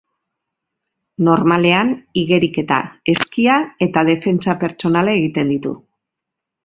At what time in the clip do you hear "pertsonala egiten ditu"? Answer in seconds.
4.65-5.77